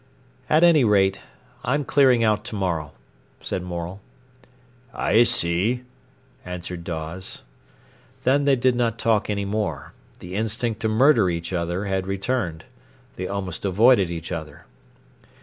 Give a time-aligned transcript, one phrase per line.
[0.49, 1.21] "At any rate,
[1.63, 2.93] I'm clearing out to morrow,"
[3.39, 3.99] said Morel.
[4.95, 5.83] "I see,"
[6.43, 7.43] answered Dawes.
[8.23, 9.93] Then they did not talk any more.
[10.17, 12.65] The instinct to murder each other had returned.
[13.15, 14.65] They almost avoided each other.